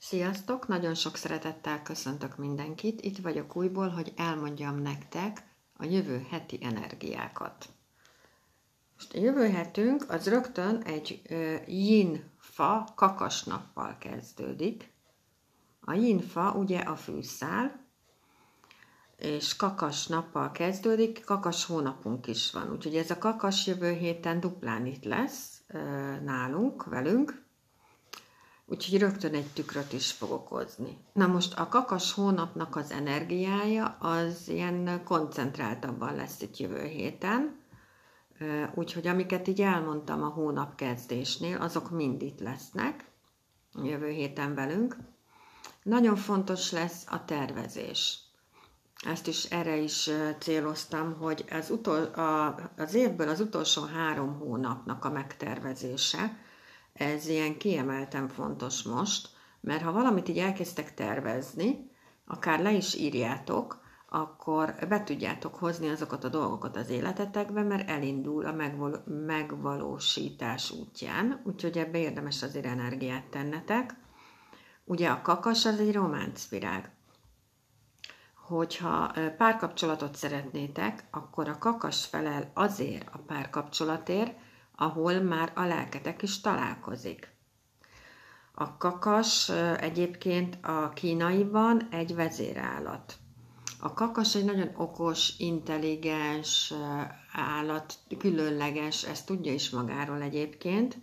Sziasztok! 0.00 0.68
Nagyon 0.68 0.94
sok 0.94 1.16
szeretettel 1.16 1.82
köszöntök 1.82 2.36
mindenkit. 2.36 3.00
Itt 3.00 3.18
vagyok 3.18 3.56
újból, 3.56 3.88
hogy 3.88 4.12
elmondjam 4.16 4.82
nektek 4.82 5.42
a 5.76 5.84
jövő 5.84 6.26
heti 6.30 6.58
energiákat. 6.62 7.68
Most 8.94 9.14
a 9.14 9.18
jövő 9.18 9.48
hetünk 9.48 10.10
az 10.10 10.28
rögtön 10.28 10.82
egy 10.82 11.22
yin 11.66 12.30
fa 12.38 12.92
kakasnappal 12.94 13.96
kezdődik. 13.98 14.92
A 15.80 15.92
yin 15.92 16.20
fa 16.20 16.52
ugye 16.52 16.78
a 16.78 16.96
fűszál, 16.96 17.86
és 19.16 19.56
kakas 19.56 20.06
nappal 20.06 20.50
kezdődik, 20.50 21.24
kakas 21.24 21.64
hónapunk 21.64 22.26
is 22.26 22.52
van. 22.52 22.72
Úgyhogy 22.72 22.96
ez 22.96 23.10
a 23.10 23.18
kakas 23.18 23.66
jövő 23.66 23.92
héten 23.92 24.40
duplán 24.40 24.86
itt 24.86 25.04
lesz 25.04 25.62
nálunk, 26.24 26.84
velünk, 26.84 27.46
úgyhogy 28.68 28.98
rögtön 28.98 29.34
egy 29.34 29.52
tükröt 29.52 29.92
is 29.92 30.12
fogok 30.12 30.48
hozni. 30.48 30.98
Na 31.12 31.26
most 31.26 31.58
a 31.58 31.68
kakas 31.68 32.12
hónapnak 32.12 32.76
az 32.76 32.90
energiája 32.90 33.96
az 34.00 34.48
ilyen 34.48 35.02
koncentráltabban 35.04 36.14
lesz 36.14 36.42
itt 36.42 36.56
jövő 36.56 36.84
héten, 36.84 37.56
úgyhogy 38.74 39.06
amiket 39.06 39.48
így 39.48 39.60
elmondtam 39.60 40.22
a 40.22 40.28
hónap 40.28 40.74
kezdésnél, 40.74 41.56
azok 41.60 41.90
mind 41.90 42.22
itt 42.22 42.40
lesznek 42.40 43.10
jövő 43.82 44.08
héten 44.08 44.54
velünk. 44.54 44.96
Nagyon 45.82 46.16
fontos 46.16 46.70
lesz 46.70 47.04
a 47.10 47.24
tervezés. 47.24 48.18
Ezt 49.06 49.26
is 49.26 49.44
erre 49.44 49.76
is 49.76 50.10
céloztam, 50.38 51.16
hogy 51.18 51.44
az, 51.50 51.70
utol, 51.70 52.02
a, 52.02 52.54
az 52.76 52.94
évből 52.94 53.28
az 53.28 53.40
utolsó 53.40 53.82
három 53.82 54.38
hónapnak 54.38 55.04
a 55.04 55.10
megtervezése, 55.10 56.36
ez 56.98 57.26
ilyen 57.26 57.58
kiemelten 57.58 58.28
fontos 58.28 58.82
most, 58.82 59.28
mert 59.60 59.82
ha 59.82 59.92
valamit 59.92 60.28
így 60.28 60.38
elkezdtek 60.38 60.94
tervezni, 60.94 61.90
akár 62.26 62.60
le 62.60 62.72
is 62.72 62.94
írjátok, 62.94 63.80
akkor 64.08 64.74
be 64.88 65.04
tudjátok 65.04 65.54
hozni 65.54 65.88
azokat 65.88 66.24
a 66.24 66.28
dolgokat 66.28 66.76
az 66.76 66.88
életetekbe, 66.88 67.62
mert 67.62 67.88
elindul 67.88 68.46
a 68.46 68.52
megval- 68.52 69.02
megvalósítás 69.06 70.70
útján, 70.70 71.40
úgyhogy 71.44 71.78
ebbe 71.78 71.98
érdemes 71.98 72.42
azért 72.42 72.66
energiát 72.66 73.24
tennetek. 73.24 73.94
Ugye 74.84 75.08
a 75.08 75.22
kakas 75.22 75.64
az 75.64 75.80
egy 75.80 75.92
románcvirág. 75.92 76.90
Hogyha 78.34 79.12
párkapcsolatot 79.36 80.14
szeretnétek, 80.14 81.04
akkor 81.10 81.48
a 81.48 81.58
kakas 81.58 82.06
felel 82.06 82.50
azért 82.54 83.08
a 83.12 83.18
párkapcsolatért, 83.18 84.34
ahol 84.80 85.20
már 85.20 85.52
a 85.54 85.64
lelketek 85.64 86.22
is 86.22 86.40
találkozik. 86.40 87.36
A 88.54 88.76
kakas 88.76 89.48
egyébként 89.80 90.58
a 90.62 90.88
kínaiban 90.94 91.88
egy 91.90 92.14
vezérállat. 92.14 93.14
A 93.80 93.92
kakas 93.92 94.34
egy 94.34 94.44
nagyon 94.44 94.70
okos, 94.76 95.38
intelligens 95.38 96.74
állat, 97.32 97.94
különleges, 98.18 99.04
ezt 99.04 99.26
tudja 99.26 99.52
is 99.52 99.70
magáról 99.70 100.22
egyébként. 100.22 100.98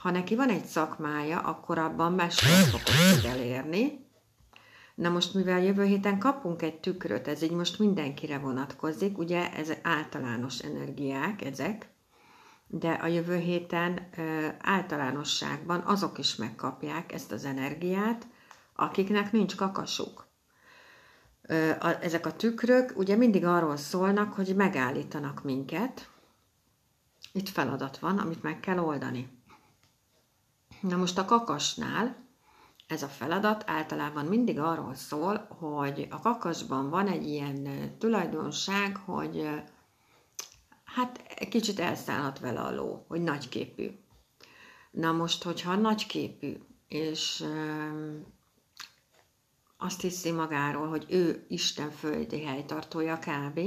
Ha 0.00 0.10
neki 0.10 0.34
van 0.34 0.48
egy 0.48 0.64
szakmája, 0.64 1.38
akkor 1.38 1.78
abban 1.78 2.12
mesterfokot 2.12 2.82
tud 2.84 3.30
elérni. 3.30 4.04
Na 4.94 5.08
most, 5.08 5.34
mivel 5.34 5.62
jövő 5.62 5.84
héten 5.84 6.18
kapunk 6.18 6.62
egy 6.62 6.80
tükröt, 6.80 7.28
ez 7.28 7.42
így 7.42 7.50
most 7.50 7.78
mindenkire 7.78 8.38
vonatkozik, 8.38 9.18
ugye 9.18 9.52
ez 9.52 9.72
általános 9.82 10.58
energiák 10.58 11.44
ezek, 11.44 11.94
de 12.66 12.90
a 12.90 13.06
jövő 13.06 13.36
héten 13.36 14.08
általánosságban 14.60 15.80
azok 15.80 16.18
is 16.18 16.36
megkapják 16.36 17.12
ezt 17.12 17.32
az 17.32 17.44
energiát, 17.44 18.26
akiknek 18.74 19.32
nincs 19.32 19.56
kakasuk. 19.56 20.26
Ezek 22.00 22.26
a 22.26 22.36
tükrök 22.36 22.92
ugye 22.96 23.16
mindig 23.16 23.44
arról 23.44 23.76
szólnak, 23.76 24.32
hogy 24.32 24.54
megállítanak 24.56 25.42
minket. 25.42 26.08
Itt 27.32 27.48
feladat 27.48 27.98
van, 27.98 28.18
amit 28.18 28.42
meg 28.42 28.60
kell 28.60 28.78
oldani. 28.78 29.28
Na 30.80 30.96
most 30.96 31.18
a 31.18 31.24
kakasnál 31.24 32.16
ez 32.86 33.02
a 33.02 33.08
feladat 33.08 33.64
általában 33.66 34.24
mindig 34.24 34.60
arról 34.60 34.94
szól, 34.94 35.46
hogy 35.58 36.06
a 36.10 36.20
kakasban 36.20 36.90
van 36.90 37.08
egy 37.08 37.26
ilyen 37.26 37.68
tulajdonság, 37.98 38.96
hogy 38.96 39.62
hát 40.96 41.22
egy 41.34 41.48
kicsit 41.48 41.80
elszállhat 41.80 42.38
vele 42.38 42.60
a 42.60 42.74
ló, 42.74 43.04
hogy 43.08 43.22
nagyképű. 43.22 43.90
Na 44.90 45.12
most, 45.12 45.42
hogyha 45.42 45.74
nagyképű, 45.74 46.56
és 46.88 47.44
azt 49.76 50.00
hiszi 50.00 50.30
magáról, 50.30 50.88
hogy 50.88 51.06
ő 51.08 51.44
Isten 51.48 51.90
földi 51.90 52.44
helytartója 52.44 53.18
kb., 53.18 53.60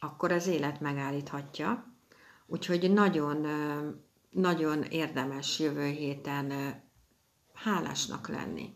akkor 0.00 0.32
az 0.32 0.46
élet 0.46 0.80
megállíthatja. 0.80 1.94
Úgyhogy 2.46 2.92
nagyon, 2.92 3.46
nagyon 4.30 4.82
érdemes 4.82 5.58
jövő 5.58 5.86
héten 5.86 6.74
hálásnak 7.54 8.28
lenni. 8.28 8.74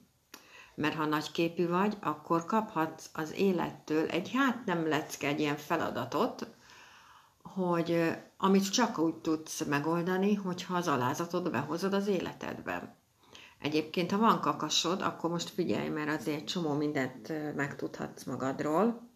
Mert 0.75 0.95
ha 0.95 1.05
nagyképű 1.05 1.69
vagy, 1.69 1.97
akkor 2.01 2.45
kaphatsz 2.45 3.11
az 3.13 3.33
élettől 3.33 4.09
egy 4.09 4.31
hát 4.33 4.65
nem 4.65 4.89
lecke 4.89 5.29
egy 5.29 5.41
ilyen 5.41 5.57
feladatot, 5.57 6.55
hogy 7.55 8.13
amit 8.37 8.71
csak 8.71 8.99
úgy 8.99 9.15
tudsz 9.15 9.65
megoldani, 9.65 10.35
hogyha 10.35 10.75
az 10.77 10.89
alázatod 10.89 11.51
behozod 11.51 11.93
az 11.93 12.07
életedbe. 12.07 12.97
Egyébként, 13.59 14.11
ha 14.11 14.19
van 14.19 14.41
kakasod, 14.41 15.03
akkor 15.03 15.31
most 15.31 15.49
figyelj, 15.49 15.89
mert 15.89 16.21
azért 16.21 16.47
csomó 16.47 16.73
mindent 16.73 17.55
megtudhatsz 17.55 18.25
magadról. 18.25 19.09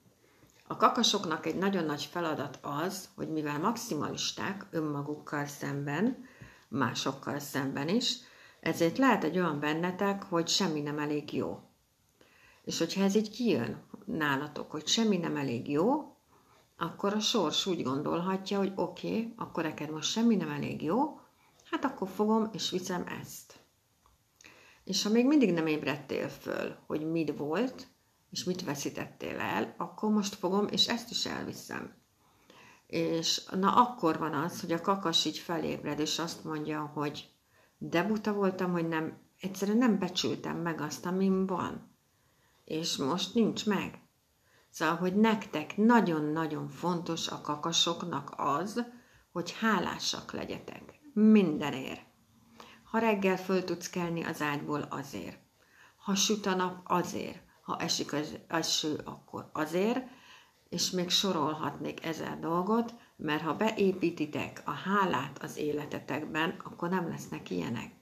A 0.66 0.76
kakasoknak 0.76 1.46
egy 1.46 1.56
nagyon 1.56 1.84
nagy 1.84 2.02
feladat 2.04 2.58
az, 2.62 3.08
hogy 3.14 3.28
mivel 3.28 3.58
maximalisták 3.58 4.66
önmagukkal 4.70 5.46
szemben, 5.46 6.24
másokkal 6.68 7.38
szemben 7.38 7.88
is, 7.88 8.16
ezért 8.60 8.98
lehet 8.98 9.24
egy 9.24 9.38
olyan 9.38 9.60
bennetek, 9.60 10.22
hogy 10.22 10.48
semmi 10.48 10.80
nem 10.80 10.98
elég 10.98 11.32
jó. 11.32 11.60
És 12.64 12.78
hogyha 12.78 13.02
ez 13.02 13.14
így 13.14 13.30
kijön 13.30 13.82
nálatok, 14.04 14.70
hogy 14.70 14.86
semmi 14.86 15.16
nem 15.16 15.36
elég 15.36 15.70
jó, 15.70 16.16
akkor 16.78 17.14
a 17.14 17.20
sors 17.20 17.66
úgy 17.66 17.82
gondolhatja, 17.82 18.58
hogy 18.58 18.72
oké, 18.74 19.08
okay, 19.08 19.34
akkor 19.36 19.62
neked 19.62 19.90
most 19.90 20.10
semmi 20.10 20.36
nem 20.36 20.50
elég 20.50 20.82
jó, 20.82 21.20
hát 21.70 21.84
akkor 21.84 22.08
fogom 22.08 22.48
és 22.52 22.70
viszem 22.70 23.06
ezt. 23.20 23.60
És 24.84 25.02
ha 25.02 25.10
még 25.10 25.26
mindig 25.26 25.52
nem 25.52 25.66
ébredtél 25.66 26.28
föl, 26.28 26.76
hogy 26.86 27.10
mit 27.10 27.36
volt, 27.36 27.86
és 28.30 28.44
mit 28.44 28.64
veszítettél 28.64 29.38
el, 29.38 29.74
akkor 29.76 30.10
most 30.10 30.34
fogom, 30.34 30.66
és 30.70 30.88
ezt 30.88 31.10
is 31.10 31.26
elviszem. 31.26 31.96
És 32.86 33.44
na 33.50 33.72
akkor 33.72 34.18
van 34.18 34.34
az, 34.34 34.60
hogy 34.60 34.72
a 34.72 34.80
kakas 34.80 35.24
így 35.24 35.38
felébred, 35.38 35.98
és 35.98 36.18
azt 36.18 36.44
mondja, 36.44 36.90
hogy 36.94 37.30
de 37.78 38.02
buta 38.02 38.32
voltam, 38.32 38.72
hogy 38.72 38.88
nem, 38.88 39.18
egyszerűen 39.40 39.78
nem 39.78 39.98
becsültem 39.98 40.56
meg 40.56 40.80
azt, 40.80 41.06
amim 41.06 41.46
van. 41.46 41.96
És 42.64 42.96
most 42.96 43.34
nincs 43.34 43.66
meg. 43.66 44.07
Szóval, 44.78 44.96
hogy 44.96 45.16
nektek 45.16 45.76
nagyon-nagyon 45.76 46.68
fontos 46.68 47.28
a 47.28 47.40
kakasoknak 47.40 48.32
az, 48.36 48.84
hogy 49.32 49.56
hálásak 49.60 50.32
legyetek. 50.32 51.00
Mindenért. 51.12 52.00
Ha 52.84 52.98
reggel 52.98 53.36
föl 53.36 53.64
tudsz 53.64 53.90
kelni 53.90 54.24
az 54.24 54.42
ágyból 54.42 54.80
azért. 54.80 55.38
Ha 55.96 56.14
süt 56.14 56.46
a 56.46 56.54
nap 56.54 56.80
azért. 56.84 57.42
Ha 57.62 57.76
esik 57.78 58.12
az 58.12 58.38
eső, 58.48 59.00
akkor 59.04 59.50
azért. 59.52 60.06
És 60.68 60.90
még 60.90 61.10
sorolhatnék 61.10 62.04
ezer 62.04 62.38
dolgot, 62.38 62.94
mert 63.16 63.42
ha 63.42 63.54
beépítitek 63.54 64.62
a 64.64 64.70
hálát 64.70 65.42
az 65.42 65.56
életetekben, 65.56 66.54
akkor 66.64 66.88
nem 66.88 67.08
lesznek 67.08 67.50
ilyenek 67.50 67.92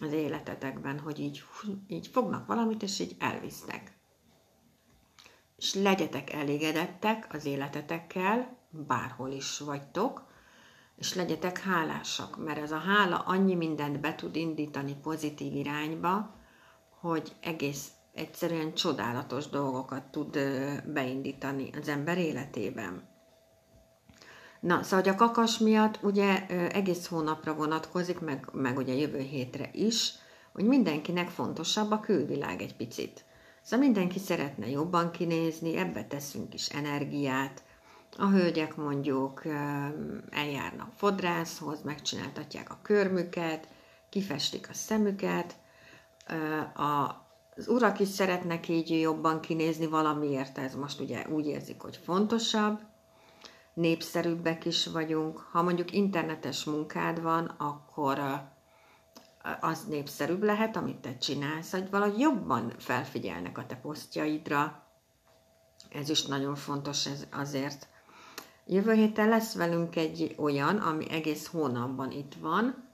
az 0.00 0.12
életetekben, 0.12 0.98
hogy 0.98 1.18
így, 1.18 1.44
így 1.86 2.06
fognak 2.06 2.46
valamit, 2.46 2.82
és 2.82 2.98
így 2.98 3.16
elvisznek 3.18 4.00
és 5.62 5.74
legyetek 5.74 6.32
elégedettek 6.32 7.26
az 7.30 7.44
életetekkel, 7.44 8.56
bárhol 8.70 9.30
is 9.30 9.58
vagytok, 9.58 10.26
és 10.96 11.14
legyetek 11.14 11.58
hálásak, 11.58 12.44
mert 12.44 12.58
ez 12.58 12.72
a 12.72 12.78
hála 12.78 13.18
annyi 13.18 13.54
mindent 13.54 14.00
be 14.00 14.14
tud 14.14 14.36
indítani 14.36 14.96
pozitív 15.02 15.54
irányba, 15.54 16.34
hogy 17.00 17.32
egész 17.40 17.88
egyszerűen 18.12 18.74
csodálatos 18.74 19.48
dolgokat 19.48 20.02
tud 20.02 20.38
beindítani 20.86 21.70
az 21.80 21.88
ember 21.88 22.18
életében. 22.18 23.08
Na, 24.60 24.82
szóval 24.82 25.12
a 25.12 25.14
kakas 25.14 25.58
miatt 25.58 25.98
ugye 26.02 26.46
egész 26.68 27.06
hónapra 27.06 27.54
vonatkozik, 27.54 28.18
meg, 28.20 28.48
meg 28.52 28.76
ugye 28.76 28.94
jövő 28.94 29.20
hétre 29.20 29.70
is, 29.72 30.12
hogy 30.52 30.64
mindenkinek 30.64 31.28
fontosabb 31.28 31.90
a 31.90 32.00
külvilág 32.00 32.62
egy 32.62 32.76
picit. 32.76 33.24
Szóval 33.62 33.86
mindenki 33.86 34.18
szeretne 34.18 34.68
jobban 34.68 35.10
kinézni, 35.10 35.76
ebbe 35.76 36.04
teszünk 36.04 36.54
is 36.54 36.68
energiát. 36.68 37.62
A 38.18 38.26
hölgyek 38.26 38.76
mondjuk 38.76 39.42
eljárnak 40.30 40.92
fodrászhoz, 40.96 41.82
megcsináltatják 41.82 42.70
a 42.70 42.78
körmüket, 42.82 43.68
kifestik 44.08 44.68
a 44.68 44.74
szemüket, 44.74 45.56
az 46.74 47.68
urak 47.68 48.00
is 48.00 48.08
szeretnek 48.08 48.68
így 48.68 49.00
jobban 49.00 49.40
kinézni 49.40 49.86
valamiért, 49.86 50.58
ez 50.58 50.74
most 50.74 51.00
ugye 51.00 51.26
úgy 51.28 51.46
érzik, 51.46 51.80
hogy 51.80 51.96
fontosabb, 52.04 52.80
népszerűbbek 53.74 54.64
is 54.64 54.86
vagyunk. 54.86 55.38
Ha 55.38 55.62
mondjuk 55.62 55.92
internetes 55.92 56.64
munkád 56.64 57.22
van, 57.22 57.44
akkor 57.44 58.18
az 59.60 59.84
népszerűbb 59.84 60.42
lehet, 60.42 60.76
amit 60.76 60.96
te 60.96 61.16
csinálsz, 61.16 61.70
hogy 61.70 61.90
valahogy 61.90 62.18
jobban 62.18 62.72
felfigyelnek 62.78 63.58
a 63.58 63.66
te 63.66 63.76
posztjaidra. 63.76 64.86
Ez 65.90 66.08
is 66.08 66.26
nagyon 66.26 66.54
fontos 66.54 67.06
ez 67.06 67.26
azért. 67.30 67.88
Jövő 68.66 68.92
héten 68.92 69.28
lesz 69.28 69.54
velünk 69.54 69.96
egy 69.96 70.34
olyan, 70.38 70.76
ami 70.76 71.10
egész 71.10 71.46
hónapban 71.46 72.10
itt 72.10 72.34
van. 72.40 72.90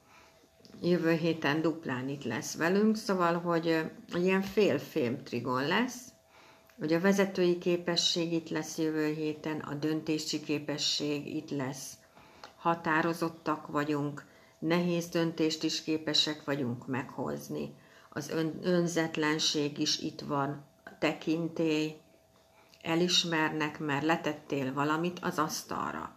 Jövő 0.83 1.13
héten 1.13 1.63
duplán 1.63 2.09
itt 2.09 2.25
lesz 2.25 2.57
velünk, 2.57 2.97
szóval, 2.97 3.35
hogy 3.41 3.91
ilyen 4.15 4.43
fél-fém 4.43 5.23
trigon 5.23 5.67
lesz, 5.67 6.13
hogy 6.79 6.93
a 6.93 7.01
vezetői 7.01 7.59
képesség 7.59 8.33
itt 8.33 8.49
lesz 8.49 8.79
jövő 8.79 9.13
héten, 9.13 9.59
a 9.59 9.75
döntési 9.75 10.41
képesség 10.41 11.37
itt 11.37 11.51
lesz, 11.51 11.93
határozottak 12.57 13.67
vagyunk, 13.67 14.25
nehéz 14.59 15.09
döntést 15.09 15.63
is 15.63 15.83
képesek 15.83 16.45
vagyunk 16.45 16.87
meghozni, 16.87 17.75
az 18.11 18.29
ön, 18.29 18.59
önzetlenség 18.63 19.79
is 19.79 19.99
itt 19.99 20.21
van, 20.21 20.65
tekintély, 20.99 22.01
elismernek, 22.83 23.79
mert 23.79 24.05
letettél 24.05 24.73
valamit 24.73 25.19
az 25.19 25.39
asztalra. 25.39 26.17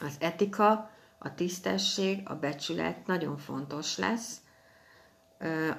Az 0.00 0.16
etika, 0.18 0.90
a 1.18 1.34
tisztesség, 1.34 2.20
a 2.24 2.34
becsület 2.34 3.06
nagyon 3.06 3.36
fontos 3.36 3.96
lesz, 3.96 4.40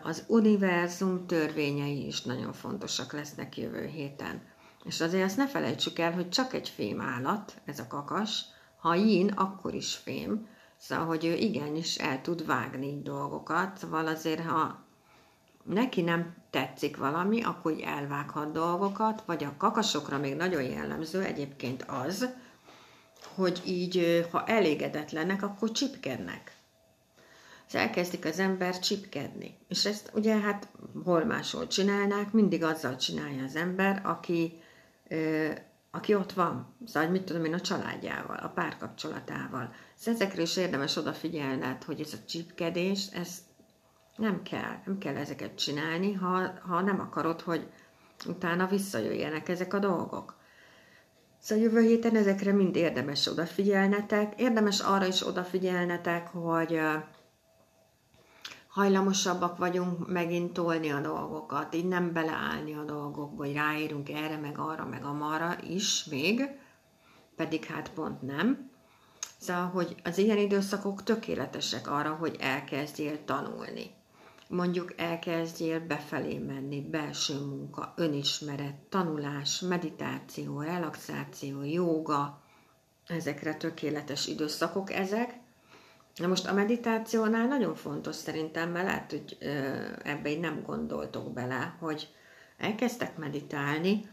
az 0.03 0.23
univerzum 0.27 1.27
törvényei 1.27 2.05
is 2.05 2.21
nagyon 2.21 2.53
fontosak 2.53 3.13
lesznek 3.13 3.57
jövő 3.57 3.85
héten. 3.85 4.41
És 4.83 5.01
azért 5.01 5.23
azt 5.23 5.37
ne 5.37 5.47
felejtsük 5.47 5.99
el, 5.99 6.11
hogy 6.11 6.29
csak 6.29 6.53
egy 6.53 6.69
fém 6.69 7.01
állat, 7.01 7.61
ez 7.65 7.79
a 7.79 7.87
kakas, 7.87 8.45
ha 8.77 8.95
yin, 8.95 9.27
akkor 9.29 9.73
is 9.73 9.95
fém, 9.95 10.47
szóval, 10.79 11.05
hogy 11.05 11.25
ő 11.25 11.35
igenis 11.35 11.95
el 11.95 12.21
tud 12.21 12.45
vágni 12.45 13.01
dolgokat, 13.01 13.77
szóval 13.77 14.07
azért, 14.07 14.45
ha 14.45 14.83
neki 15.63 16.01
nem 16.01 16.35
tetszik 16.49 16.97
valami, 16.97 17.43
akkor 17.43 17.71
így 17.71 17.81
elvághat 17.81 18.51
dolgokat, 18.51 19.23
vagy 19.25 19.43
a 19.43 19.53
kakasokra 19.57 20.17
még 20.17 20.35
nagyon 20.35 20.63
jellemző 20.63 21.23
egyébként 21.23 21.85
az, 21.87 22.29
hogy 23.35 23.61
így, 23.65 24.27
ha 24.31 24.45
elégedetlenek, 24.45 25.43
akkor 25.43 25.71
csipkednek 25.71 26.57
és 27.69 27.75
elkezdik 27.75 28.25
az 28.25 28.39
ember 28.39 28.79
csipkedni. 28.79 29.57
És 29.67 29.85
ezt 29.85 30.11
ugye 30.13 30.39
hát 30.39 30.67
hol 31.03 31.25
máshol 31.25 31.67
csinálnák, 31.67 32.31
mindig 32.31 32.63
azzal 32.63 32.95
csinálja 32.95 33.43
az 33.43 33.55
ember, 33.55 34.01
aki, 34.05 34.61
aki 35.91 36.15
ott 36.15 36.31
van, 36.33 36.75
szóval 36.85 37.09
mit 37.09 37.23
tudom 37.23 37.45
én, 37.45 37.53
a 37.53 37.61
családjával, 37.61 38.37
a 38.37 38.47
párkapcsolatával. 38.49 39.73
Szóval 39.95 40.21
ezekre 40.21 40.41
is 40.41 40.57
érdemes 40.57 40.95
odafigyelned, 40.95 41.83
hogy 41.83 42.01
ez 42.01 42.13
a 42.13 42.25
csipkedés, 42.27 43.07
ez 43.07 43.37
nem 44.15 44.41
kell, 44.43 44.81
nem 44.85 44.97
kell 44.97 45.15
ezeket 45.15 45.55
csinálni, 45.55 46.13
ha, 46.13 46.59
ha 46.67 46.81
nem 46.81 46.99
akarod, 46.99 47.41
hogy 47.41 47.71
utána 48.25 48.67
visszajöjjenek 48.67 49.49
ezek 49.49 49.73
a 49.73 49.79
dolgok. 49.79 50.37
Szóval 51.39 51.63
jövő 51.63 51.81
héten 51.81 52.15
ezekre 52.15 52.51
mind 52.51 52.75
érdemes 52.75 53.27
odafigyelnetek. 53.27 54.39
Érdemes 54.41 54.79
arra 54.79 55.05
is 55.05 55.27
odafigyelnetek, 55.27 56.27
hogy 56.27 56.79
hajlamosabbak 58.69 59.57
vagyunk 59.57 60.07
megint 60.07 60.53
tolni 60.53 60.89
a 60.89 61.01
dolgokat, 61.01 61.75
így 61.75 61.87
nem 61.87 62.13
beleállni 62.13 62.73
a 62.73 62.83
dolgokba, 62.83 63.43
hogy 63.45 63.53
ráérünk 63.53 64.09
erre, 64.09 64.37
meg 64.37 64.57
arra, 64.57 64.85
meg 64.85 65.05
amarra 65.05 65.55
is 65.69 66.03
még, 66.03 66.41
pedig 67.35 67.65
hát 67.65 67.91
pont 67.93 68.21
nem. 68.21 68.71
Szóval, 69.37 69.65
hogy 69.65 69.95
az 70.03 70.17
ilyen 70.17 70.37
időszakok 70.37 71.03
tökéletesek 71.03 71.91
arra, 71.91 72.13
hogy 72.13 72.35
elkezdjél 72.39 73.25
tanulni. 73.25 73.91
Mondjuk 74.47 74.93
elkezdjél 74.97 75.79
befelé 75.79 76.37
menni, 76.37 76.81
belső 76.81 77.45
munka, 77.45 77.93
önismeret, 77.95 78.75
tanulás, 78.75 79.59
meditáció, 79.59 80.61
relaxáció, 80.61 81.63
jóga, 81.63 82.41
ezekre 83.07 83.55
tökéletes 83.55 84.27
időszakok 84.27 84.91
ezek, 84.91 85.39
Na 86.19 86.27
most 86.27 86.47
a 86.47 86.53
meditációnál 86.53 87.47
nagyon 87.47 87.75
fontos 87.75 88.15
szerintem, 88.15 88.71
mert 88.71 88.85
lehet, 88.85 89.11
hogy 89.11 89.37
ebbe 90.03 90.29
így 90.29 90.39
nem 90.39 90.61
gondoltok 90.65 91.33
bele, 91.33 91.75
hogy 91.79 92.13
elkezdtek 92.57 93.17
meditálni, 93.17 94.09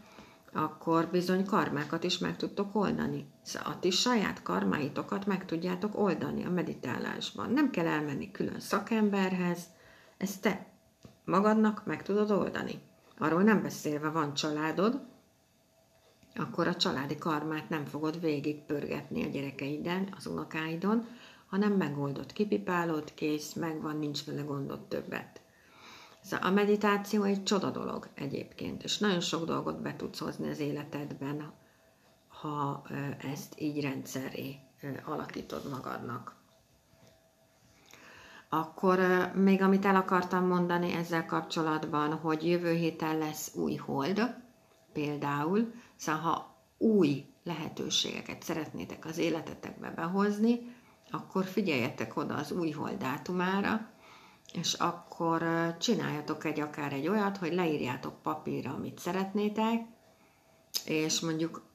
akkor 0.53 1.07
bizony 1.11 1.45
karmákat 1.45 2.03
is 2.03 2.17
meg 2.17 2.35
tudtok 2.35 2.75
oldani. 2.75 3.25
Szóval 3.41 3.71
a 3.71 3.79
ti 3.79 3.89
saját 3.89 4.41
karmáitokat 4.41 5.25
meg 5.25 5.45
tudjátok 5.45 5.99
oldani 5.99 6.45
a 6.45 6.49
meditálásban. 6.49 7.51
Nem 7.51 7.69
kell 7.69 7.87
elmenni 7.87 8.31
külön 8.31 8.59
szakemberhez, 8.59 9.59
ezt 10.17 10.41
te 10.41 10.65
magadnak 11.25 11.85
meg 11.85 12.03
tudod 12.03 12.31
oldani. 12.31 12.81
Arról 13.17 13.43
nem 13.43 13.61
beszélve 13.61 14.09
van 14.09 14.33
családod, 14.33 15.01
akkor 16.35 16.67
a 16.67 16.75
családi 16.75 17.17
karmát 17.17 17.69
nem 17.69 17.85
fogod 17.85 18.19
végig 18.19 18.65
pörgetni 18.65 19.23
a 19.23 19.29
gyerekeiden, 19.29 20.13
az 20.17 20.27
unokáidon, 20.27 21.07
hanem 21.47 21.71
megoldott, 21.71 22.33
kipipálod, 22.33 23.13
kész, 23.13 23.53
megvan, 23.53 23.97
nincs 23.97 24.25
vele 24.25 24.41
gondot 24.41 24.89
többet. 24.89 25.41
Szóval 26.21 26.47
a 26.47 26.53
meditáció 26.53 27.23
egy 27.23 27.43
csoda 27.43 27.69
dolog 27.69 28.07
egyébként, 28.13 28.83
és 28.83 28.97
nagyon 28.97 29.19
sok 29.19 29.45
dolgot 29.45 29.81
be 29.81 29.95
tudsz 29.95 30.19
hozni 30.19 30.49
az 30.49 30.59
életedben, 30.59 31.53
ha 32.27 32.83
ezt 33.31 33.61
így 33.61 33.81
rendszeré 33.81 34.55
alakítod 35.05 35.69
magadnak. 35.69 36.35
Akkor 38.49 38.99
még 39.35 39.61
amit 39.61 39.85
el 39.85 39.95
akartam 39.95 40.47
mondani 40.47 40.91
ezzel 40.91 41.25
kapcsolatban, 41.25 42.13
hogy 42.13 42.47
jövő 42.47 42.73
héten 42.73 43.17
lesz 43.17 43.55
új 43.55 43.75
hold, 43.75 44.35
például, 44.93 45.73
szóval 45.95 46.21
ha 46.21 46.55
új 46.77 47.25
lehetőségeket 47.43 48.43
szeretnétek 48.43 49.05
az 49.05 49.17
életetekbe 49.17 49.89
behozni, 49.89 50.75
akkor 51.11 51.45
figyeljetek 51.45 52.17
oda 52.17 52.35
az 52.35 52.51
új 52.51 52.71
hold 52.71 52.97
dátumára, 52.97 53.89
és 54.53 54.73
akkor 54.73 55.43
csináljatok 55.79 56.45
egy 56.45 56.59
akár 56.59 56.93
egy 56.93 57.07
olyat, 57.07 57.37
hogy 57.37 57.53
leírjátok 57.53 58.21
papírra, 58.21 58.73
amit 58.73 58.99
szeretnétek, 58.99 59.85
és 60.85 61.19
mondjuk 61.19 61.65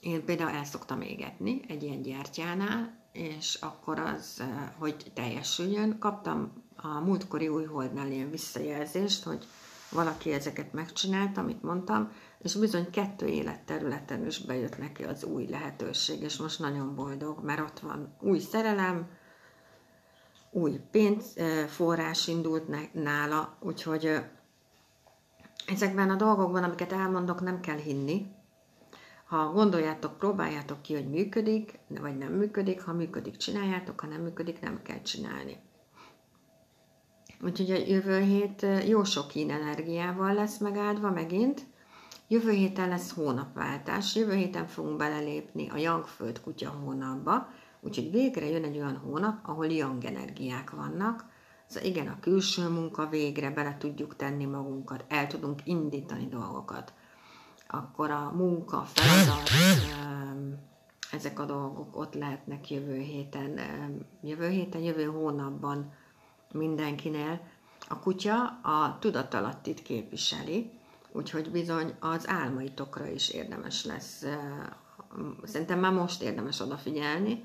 én 0.00 0.24
például 0.24 0.50
el 0.50 0.64
szoktam 0.64 1.00
égetni 1.00 1.60
egy 1.68 1.82
ilyen 1.82 2.02
gyertyánál, 2.02 3.04
és 3.12 3.54
akkor 3.60 3.98
az, 3.98 4.42
hogy 4.78 5.10
teljesüljön, 5.14 5.98
kaptam 5.98 6.52
a 6.76 7.00
múltkori 7.00 7.48
új 7.48 7.64
holdnál 7.64 8.10
ilyen 8.10 8.30
visszajelzést, 8.30 9.24
hogy 9.24 9.46
valaki 9.90 10.32
ezeket 10.32 10.72
megcsinált, 10.72 11.36
amit 11.36 11.62
mondtam, 11.62 12.12
és 12.38 12.54
bizony 12.54 12.90
kettő 12.90 13.26
életterületen 13.26 14.26
is 14.26 14.38
bejött 14.38 14.78
neki 14.78 15.04
az 15.04 15.24
új 15.24 15.46
lehetőség, 15.46 16.22
és 16.22 16.36
most 16.36 16.58
nagyon 16.58 16.94
boldog, 16.94 17.44
mert 17.44 17.60
ott 17.60 17.78
van 17.78 18.16
új 18.20 18.38
szerelem, 18.38 19.08
új 20.50 20.80
pénzforrás 20.90 22.28
indult 22.28 22.92
nála, 22.92 23.56
úgyhogy 23.60 24.20
ezekben 25.66 26.10
a 26.10 26.16
dolgokban, 26.16 26.62
amiket 26.62 26.92
elmondok, 26.92 27.40
nem 27.40 27.60
kell 27.60 27.76
hinni. 27.76 28.26
Ha 29.26 29.52
gondoljátok, 29.52 30.18
próbáljátok 30.18 30.82
ki, 30.82 30.94
hogy 30.94 31.10
működik, 31.10 31.78
vagy 31.88 32.18
nem 32.18 32.32
működik, 32.32 32.82
ha 32.82 32.92
működik, 32.92 33.36
csináljátok, 33.36 34.00
ha 34.00 34.06
nem 34.06 34.20
működik, 34.20 34.60
nem 34.60 34.82
kell 34.82 35.02
csinálni. 35.02 35.56
Úgyhogy 37.40 37.70
a 37.70 37.86
jövő 37.86 38.20
hét 38.20 38.66
jó 38.86 39.04
sok 39.04 39.28
kín 39.28 39.50
energiával 39.50 40.34
lesz 40.34 40.58
megáldva 40.58 41.10
megint. 41.10 41.66
Jövő 42.28 42.50
héten 42.50 42.88
lesz 42.88 43.12
hónapváltás, 43.12 44.14
jövő 44.14 44.34
héten 44.34 44.66
fogunk 44.66 44.96
belelépni 44.96 45.68
a 45.68 45.76
Youngföld 45.76 46.40
kutya 46.40 46.70
hónapba, 46.70 47.48
úgyhogy 47.80 48.10
végre 48.10 48.48
jön 48.48 48.64
egy 48.64 48.76
olyan 48.76 48.96
hónap, 48.96 49.38
ahol 49.42 49.66
young 49.66 50.04
energiák 50.04 50.70
vannak, 50.70 51.24
Szóval 51.66 51.88
igen, 51.88 52.06
a 52.06 52.20
külső 52.20 52.68
munka 52.68 53.06
végre 53.06 53.50
bele 53.50 53.76
tudjuk 53.78 54.16
tenni 54.16 54.44
magunkat, 54.44 55.04
el 55.08 55.26
tudunk 55.26 55.60
indítani 55.64 56.28
dolgokat. 56.28 56.92
Akkor 57.68 58.10
a 58.10 58.32
munka, 58.36 58.82
feladat, 58.84 59.50
ezek 61.12 61.40
a 61.40 61.44
dolgok 61.44 61.96
ott 61.96 62.14
lehetnek 62.14 62.70
jövő 62.70 62.98
héten, 62.98 63.60
jövő 64.22 64.48
héten, 64.48 64.80
jövő 64.80 65.04
hónapban 65.04 65.92
mindenkinél. 66.52 67.40
A 67.88 67.98
kutya 67.98 68.44
a 68.62 68.96
tudatalattit 69.00 69.82
képviseli, 69.82 70.75
úgyhogy 71.16 71.50
bizony 71.50 71.94
az 72.00 72.28
álmaitokra 72.28 73.06
is 73.06 73.28
érdemes 73.28 73.84
lesz. 73.84 74.24
Szerintem 75.42 75.78
már 75.78 75.92
most 75.92 76.22
érdemes 76.22 76.60
odafigyelni, 76.60 77.44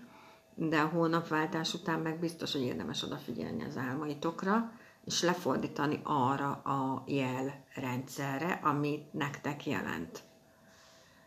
de 0.55 0.79
a 0.79 0.87
hónapváltás 0.87 1.73
után 1.73 1.99
meg 1.99 2.19
biztos, 2.19 2.51
hogy 2.51 2.61
érdemes 2.61 3.03
odafigyelni 3.03 3.63
az 3.63 3.77
álmaitokra, 3.77 4.71
és 5.05 5.21
lefordítani 5.21 5.99
arra 6.03 6.51
a 6.51 7.03
jelrendszerre, 7.07 8.59
amit 8.63 9.13
nektek 9.13 9.65
jelent. 9.65 10.19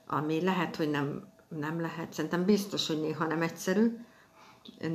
Ami 0.06 0.42
lehet, 0.42 0.76
hogy 0.76 0.90
nem, 0.90 1.28
nem 1.48 1.80
lehet, 1.80 2.12
szerintem 2.12 2.44
biztos, 2.44 2.86
hogy 2.86 3.00
néha 3.00 3.26
nem 3.26 3.42
egyszerű, 3.42 3.98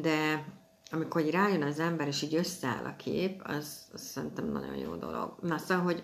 de 0.01 0.45
amikor 0.91 1.21
rájön 1.21 1.63
az 1.63 1.79
ember, 1.79 2.07
és 2.07 2.21
így 2.21 2.35
összeáll 2.35 2.85
a 2.85 2.95
kép, 2.95 3.41
az, 3.43 3.87
az 3.93 4.01
szerintem 4.01 4.51
nagyon 4.51 4.75
jó 4.75 4.95
dolog. 4.95 5.35
Na 5.41 5.57
szóval, 5.57 5.83
hogy 5.83 6.03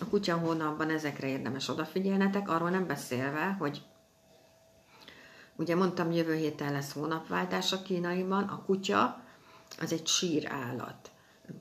a 0.00 0.04
kutya 0.08 0.36
hónapban 0.36 0.90
ezekre 0.90 1.28
érdemes 1.28 1.68
odafigyelnetek, 1.68 2.48
arról 2.48 2.70
nem 2.70 2.86
beszélve, 2.86 3.56
hogy 3.58 3.82
ugye 5.56 5.74
mondtam, 5.74 6.12
jövő 6.12 6.34
héten 6.34 6.72
lesz 6.72 6.92
hónapváltás 6.92 7.72
a 7.72 7.82
kínaiban, 7.82 8.44
a 8.44 8.62
kutya 8.64 9.22
az 9.80 9.92
egy 9.92 10.06
sír 10.06 10.48
állat, 10.50 11.10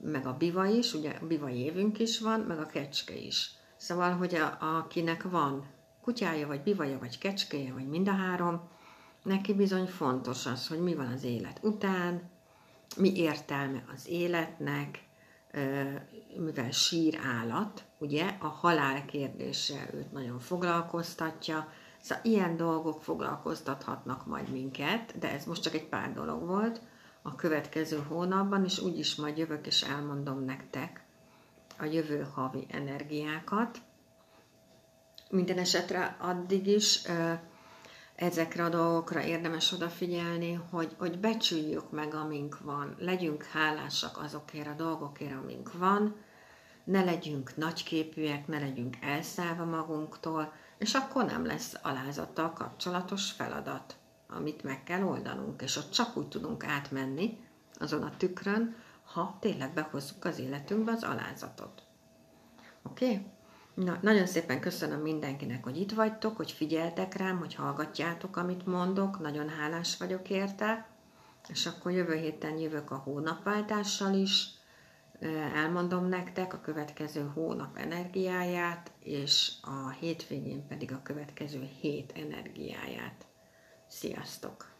meg 0.01 0.25
a 0.25 0.37
biva 0.37 0.65
is, 0.65 0.93
ugye 0.93 1.09
a 1.21 1.25
biva 1.25 1.49
évünk 1.49 1.99
is 1.99 2.19
van, 2.19 2.39
meg 2.39 2.59
a 2.59 2.65
kecske 2.65 3.15
is. 3.15 3.51
Szóval, 3.77 4.11
hogy 4.11 4.35
a, 4.35 4.57
akinek 4.77 5.23
van 5.23 5.65
kutyája, 6.01 6.47
vagy 6.47 6.61
bivaja, 6.61 6.99
vagy 6.99 7.17
kecskéje, 7.17 7.73
vagy 7.73 7.87
mind 7.87 8.07
a 8.07 8.11
három, 8.11 8.61
neki 9.23 9.53
bizony 9.53 9.85
fontos 9.85 10.45
az, 10.45 10.67
hogy 10.67 10.79
mi 10.79 10.95
van 10.95 11.07
az 11.07 11.23
élet 11.23 11.59
után, 11.61 12.29
mi 12.97 13.15
értelme 13.15 13.83
az 13.95 14.07
életnek, 14.07 15.03
mivel 16.37 16.71
sír 16.71 17.19
állat, 17.23 17.83
ugye, 17.97 18.37
a 18.39 18.47
halál 18.47 19.05
kérdése 19.05 19.89
őt 19.93 20.11
nagyon 20.11 20.39
foglalkoztatja, 20.39 21.67
szóval 22.01 22.23
ilyen 22.25 22.57
dolgok 22.57 23.01
foglalkoztathatnak 23.01 24.25
majd 24.25 24.49
minket, 24.49 25.19
de 25.19 25.31
ez 25.31 25.45
most 25.45 25.61
csak 25.61 25.73
egy 25.73 25.87
pár 25.87 26.13
dolog 26.13 26.45
volt 26.45 26.81
a 27.21 27.35
következő 27.35 28.03
hónapban, 28.07 28.63
és 28.63 28.79
úgyis 28.79 29.15
majd 29.15 29.37
jövök 29.37 29.67
és 29.67 29.81
elmondom 29.81 30.43
nektek 30.45 31.03
a 31.77 31.85
jövő 31.85 32.27
havi 32.33 32.67
energiákat. 32.69 33.77
Minden 35.29 35.57
esetre 35.57 36.15
addig 36.19 36.67
is 36.67 37.01
ezekre 38.15 38.63
a 38.63 38.69
dolgokra 38.69 39.23
érdemes 39.23 39.71
odafigyelni, 39.71 40.53
hogy, 40.69 40.95
hogy 40.97 41.19
becsüljük 41.19 41.91
meg, 41.91 42.13
amink 42.13 42.59
van, 42.59 42.95
legyünk 42.99 43.43
hálásak 43.43 44.17
azokért 44.17 44.67
a 44.67 44.73
dolgokért, 44.73 45.35
amink 45.43 45.73
van, 45.73 46.15
ne 46.83 47.03
legyünk 47.03 47.55
nagyképűek, 47.55 48.47
ne 48.47 48.59
legyünk 48.59 48.97
elszállva 49.01 49.65
magunktól, 49.65 50.53
és 50.77 50.93
akkor 50.93 51.25
nem 51.25 51.45
lesz 51.45 51.75
alázattal 51.81 52.53
kapcsolatos 52.53 53.31
feladat, 53.31 53.95
amit 54.27 54.63
meg 54.63 54.83
kell 54.83 55.03
oldanunk, 55.03 55.61
és 55.61 55.75
ott 55.75 55.91
csak 55.91 56.17
úgy 56.17 56.27
tudunk 56.27 56.65
átmenni 56.65 57.37
azon 57.79 58.03
a 58.03 58.17
tükrön, 58.17 58.75
ha 59.03 59.37
tényleg 59.39 59.73
behozzuk 59.73 60.25
az 60.25 60.39
életünkbe 60.39 60.91
az 60.91 61.03
alázatot. 61.03 61.83
Oké? 62.83 63.05
Okay? 63.05 63.25
Na, 63.73 63.97
nagyon 64.01 64.25
szépen 64.25 64.59
köszönöm 64.59 64.99
mindenkinek, 64.99 65.63
hogy 65.63 65.77
itt 65.77 65.91
vagytok, 65.91 66.35
hogy 66.37 66.51
figyeltek 66.51 67.15
rám, 67.15 67.37
hogy 67.37 67.55
hallgatjátok, 67.55 68.37
amit 68.37 68.65
mondok. 68.65 69.19
Nagyon 69.19 69.49
hálás 69.49 69.97
vagyok 69.97 70.29
érte. 70.29 70.87
És 71.47 71.65
akkor 71.65 71.91
jövő 71.91 72.15
héten 72.15 72.57
jövök 72.57 72.91
a 72.91 72.95
hónapváltással 72.95 74.13
is. 74.13 74.47
Elmondom 75.55 76.05
nektek 76.05 76.53
a 76.53 76.61
következő 76.61 77.31
hónap 77.33 77.77
energiáját, 77.77 78.91
és 78.99 79.51
a 79.61 79.89
hétvégén 79.89 80.67
pedig 80.67 80.91
a 80.91 81.01
következő 81.03 81.69
hét 81.79 82.13
energiáját. 82.15 83.25
Sziasztok! 83.87 84.72